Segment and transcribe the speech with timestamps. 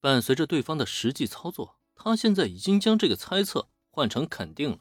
[0.00, 4.78] 伴随着对方的实际操作，他现在已经将这个猜测换成肯定了。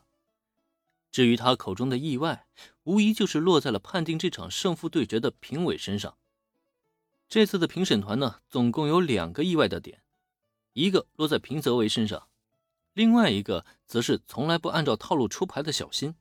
[1.11, 2.47] 至于他口中的意外，
[2.83, 6.17] 无疑就是落在了判定这场胜负对决的评委身上。
[7.27, 10.01] 这次的评审团呢，总共有两个意外的点，
[10.73, 12.29] 一个落在平泽唯身上，
[12.93, 16.15] 另外一个则是从来不按照套路出牌的小新。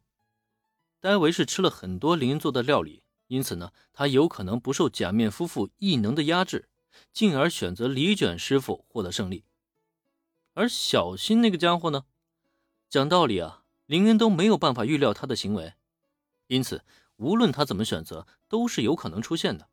[1.00, 6.68] 戴维是吃了很多林做的料理，因此呢，他有可能不受假面夫妇异能的压制，
[7.12, 9.44] 进而选择李卷师傅获得胜利。
[10.54, 12.04] 而小新那个家伙呢，
[12.88, 13.64] 讲道理啊。
[13.86, 15.72] 林恩都没有办法预料他的行为，
[16.48, 16.84] 因此
[17.16, 19.70] 无论他怎么选择，都是有可能出现的。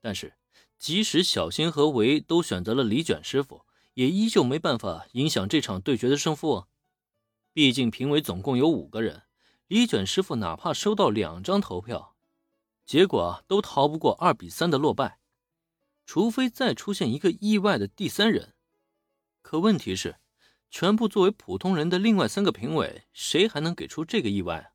[0.00, 0.36] 但是，
[0.78, 6.66] 即使小新和维都选择了李卷师傅，也依旧没办法影响这场对决的胜负。
[7.52, 9.24] 毕竟评委总共有五个人，
[9.66, 12.14] 李卷师傅哪怕收到两张投票，
[12.86, 15.18] 结果都逃不过二比三的落败。
[16.04, 18.54] 除非再出现一个意外的第三人，
[19.42, 20.16] 可问题是。
[20.70, 24.72] 全部作为普通人的另外三个评委，谁还能给出这个意外？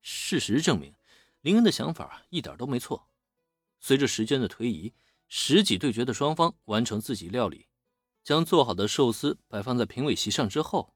[0.00, 0.94] 事实证明，
[1.40, 3.08] 林恩的想法一点都没错。
[3.80, 4.94] 随着时间的推移，
[5.26, 7.66] 十几对决的双方完成自己料理，
[8.22, 10.94] 将做好的寿司摆放在评委席上之后，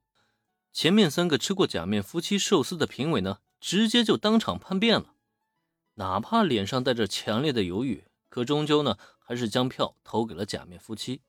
[0.73, 5.17] 前面三个吃过假面夫妻寿司的评委呢，直接就当场叛变了。
[5.95, 11.21] 哪怕脸上带着强烈的犹豫，可终究呢，还是将票投给了假面夫妻。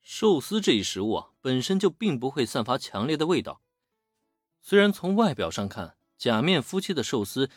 [0.00, 3.60] 寿司这一食物啊，本身就并不会散发强烈的味道。
[4.62, 7.50] 虽然从外表上看，假面夫妻的寿司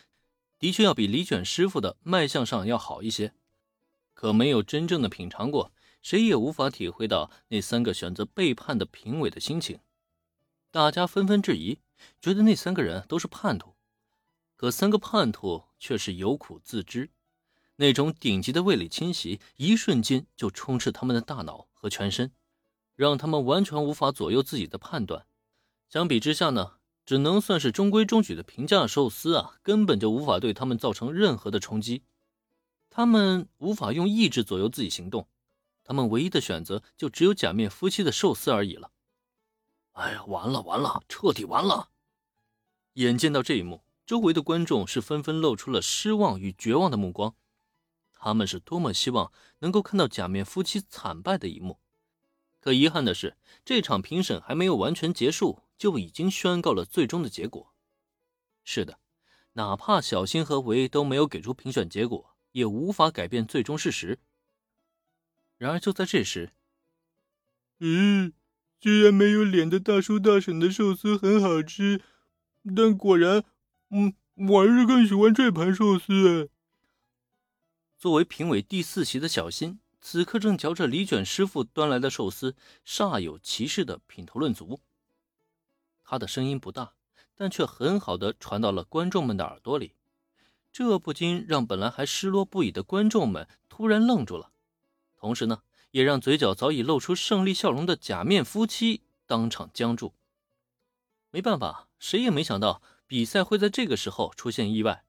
[0.59, 3.33] 的确要比李卷师傅的卖相上要好一些，
[4.13, 9.79] 可没有真正的品尝过，谁也无法体会到那三个选择背叛的评委的心情。
[10.71, 11.79] 大家纷纷质疑，
[12.19, 13.75] 觉得那三个人都是叛徒。
[14.55, 17.09] 可三个叛徒却是有苦自知，
[17.75, 21.67] 那种顶级的味蕾侵袭，一瞬间就充斥他们的大脑。
[21.83, 22.31] 和全身，
[22.95, 25.27] 让他们完全无法左右自己的判断。
[25.89, 32.03] 相比之下呢，只能算是中规中矩的平价寿司啊，根本就无法对他们造成任何的冲击。
[32.89, 35.27] 他们无法用意志左右自己行动，
[35.83, 38.91] 他们唯一的选择就只有假面夫妻的寿司而已了。
[39.91, 41.89] 哎呀，完了完了，彻底完了！
[42.93, 47.35] 眼见到这一幕，周围的观众是纷纷露出了失望与绝望的目光。
[48.23, 51.81] 他们是多么希望能够看到假面夫妻惨败的一幕，
[52.61, 53.35] 可遗憾的是，
[53.65, 57.73] 这场评审还没有完全结束，就已经宣告了最终的结果。
[58.63, 58.97] 是的，
[59.53, 64.19] 哪怕小新和维都没有给出评选结果，也无法改变最终事实。
[65.57, 66.53] 然而就在这时，
[67.81, 68.31] 嗯，
[68.79, 72.01] 虽然没有脸的大叔大婶的寿司很好吃，
[72.73, 73.43] 但果然，
[73.89, 74.13] 嗯，
[74.47, 76.49] 我还是更喜欢这盘寿司。
[78.03, 82.53] 作为评委第四席的小新，此刻正嚼着李卷师傅端来的寿司，
[82.85, 84.81] 煞有其事的品头论足。
[86.03, 86.95] 他的声音不大，
[87.33, 89.93] 但却很好的传到了观众们的耳朵里，
[90.69, 94.51] 这不禁让本来还失落不已的观众们突然愣住了，
[95.15, 100.13] 同时呢，也让嘴角早已露出胜利笑容的假面夫妻当场僵住。
[101.31, 105.05] 没办法，谁也没想到比赛会在这个时候出现意外。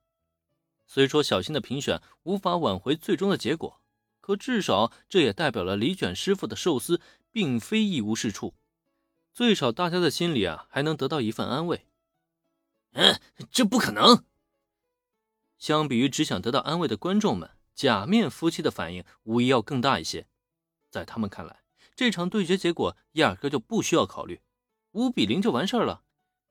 [0.86, 3.80] 虽说小新的评选无法挽回最终的结果，
[4.20, 7.00] 可至少这也代表了李卷师傅的寿司
[7.30, 8.54] 并非一无是处，
[9.32, 11.86] 最少大家的心里啊还能得到一份安慰。
[12.92, 14.24] 嗯，这不可能。
[15.58, 20.26] 相比于只想得到安慰的观众们，假面夫妻的反应无疑要更大一些。
[20.90, 21.64] 在他们看来，
[21.96, 24.40] 这场对决结果压根就不需要考虑，
[24.92, 26.02] 五比零就完事儿了，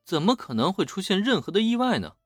[0.03, 2.17] 怎么可能会出现任何的意外呢？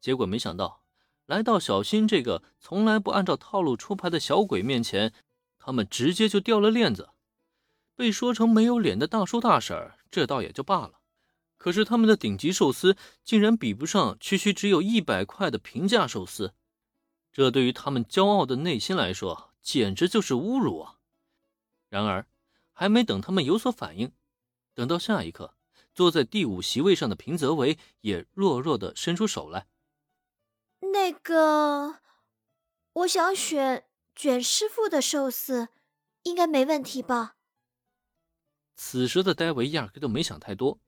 [0.00, 0.82] 结果没想到。
[1.28, 5.12] 来到小新这个从来不按照套路出牌的小鬼面前，
[5.58, 7.10] 他们直接就掉了链子。
[7.94, 11.00] 被说成没有脸的大叔大婶儿，这倒也就罢了。
[11.58, 16.54] 可是他们的顶级寿司竟然比不上区区只有一百块的平价寿司，
[17.30, 20.94] 这对于他们骄傲的内心来说，简直就是侮辱啊！
[21.90, 22.26] 然而，
[22.72, 24.10] 还没等他们有所反应，
[24.72, 25.52] 等到下一刻，
[25.92, 29.66] 坐在第五席位上的平泽唯也弱弱的伸出手来。
[30.92, 32.00] 那个，
[32.92, 35.68] 我想选卷师傅的寿司，
[36.22, 37.36] 应该没问题吧？
[38.74, 40.80] 此时的戴维压根就没想太多，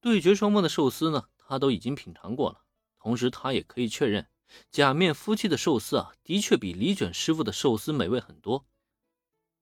[0.00, 2.64] 对决双方的寿司呢，他都已经品尝过了。
[2.98, 4.28] 同时，他也可以确认，
[4.70, 8.66] 假面夫妻的寿司啊，的确比李卷师傅的寿司美味很多。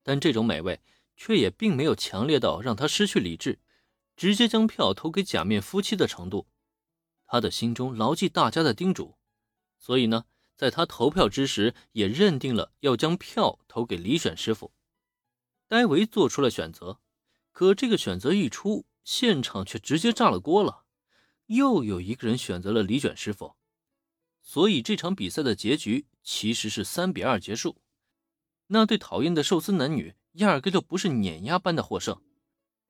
[0.03, 0.81] 但这种美味
[1.17, 3.61] 却也并没有强烈到让他失去理智，
[4.17, 6.49] 直接将票投给假面夫妻的程度。
[7.27, 9.18] 他的心中牢记大家的叮嘱。
[9.79, 10.25] 所以呢，
[10.57, 14.73] 在他投票之时，也认定了要将票投给李选师傅。
[15.67, 17.01] 戴维做出了选择，
[17.53, 20.85] 可这个选择一出，现场却直接炸了锅了。
[21.47, 23.55] 又有一个人选择了李卷师傅，
[24.43, 27.81] 所以这场比赛的结局其实是三比二结束。
[28.67, 32.21] 那对讨厌的寿司男女压根就不是碾压般的获胜，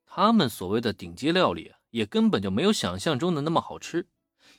[0.04, 4.08] 他们所谓的顶级料理也根本就没有想象中的那么好吃，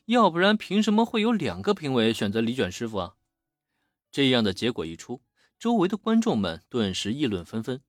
[0.10, 3.16] 要不然凭什么会有两个评委选择李卷师傅啊？
[4.12, 5.22] 这样的结果一出，
[5.60, 7.84] 周围的观众们顿时议论纷纷，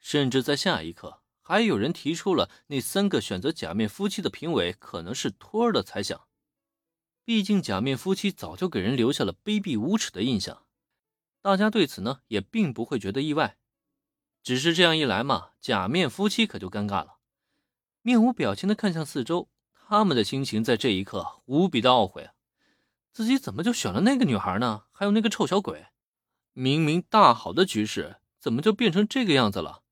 [0.00, 6.26] 甚至在下一刻，还有人提出了那三个选择假面夫妻的评委可能是托儿的猜想。
[7.24, 10.66] 毕竟假面夫妻早就给人留下了卑鄙无耻的印象。
[11.40, 13.58] 大家对此呢也并不会觉得意外，
[14.42, 17.18] 只是这样一来嘛，假面夫妻可就尴尬了，
[18.02, 19.48] 面无表情的看向四周，
[19.86, 22.30] 他们的心情在这一刻无比的懊悔，
[23.12, 24.84] 自己怎么就选了那个女孩呢？
[24.90, 25.86] 还有那个臭小鬼，
[26.52, 29.83] 明明大好的局势，怎么就变成这个样子了？